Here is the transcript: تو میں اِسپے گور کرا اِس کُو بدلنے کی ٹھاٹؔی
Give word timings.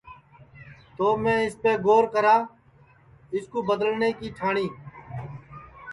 تو 0.97 1.05
میں 1.23 1.39
اِسپے 1.45 1.73
گور 1.85 2.03
کرا 2.13 2.35
اِس 3.35 3.45
کُو 3.51 3.59
بدلنے 3.69 4.09
کی 4.19 4.27
ٹھاٹؔی 4.37 4.67